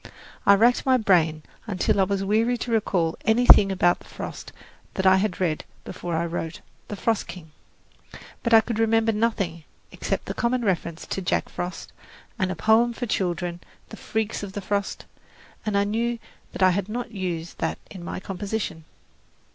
I 0.47 0.55
racked 0.55 0.83
my 0.83 0.97
brain 0.97 1.43
until 1.67 1.99
I 1.99 2.05
was 2.05 2.23
weary 2.23 2.57
to 2.57 2.71
recall 2.71 3.15
anything 3.23 3.71
about 3.71 3.99
the 3.99 4.05
frost 4.07 4.51
that 4.95 5.05
I 5.05 5.17
had 5.17 5.39
read 5.39 5.63
before 5.83 6.15
I 6.15 6.25
wrote 6.25 6.61
"The 6.87 6.95
Frost 6.95 7.27
King"; 7.27 7.51
but 8.41 8.51
I 8.51 8.61
could 8.61 8.79
remember 8.79 9.11
nothing, 9.11 9.63
except 9.91 10.25
the 10.25 10.33
common 10.33 10.65
reference 10.65 11.05
to 11.05 11.21
Jack 11.21 11.49
Frost, 11.49 11.93
and 12.39 12.51
a 12.51 12.55
poem 12.55 12.93
for 12.93 13.05
children, 13.05 13.59
"The 13.89 13.95
Freaks 13.97 14.41
of 14.41 14.53
the 14.53 14.61
Frost," 14.61 15.05
and 15.67 15.77
I 15.77 15.83
knew 15.83 16.17
I 16.59 16.71
had 16.71 16.89
not 16.89 17.11
used 17.11 17.59
that 17.59 17.77
in 17.91 18.03
my 18.03 18.19
composition. 18.19 18.85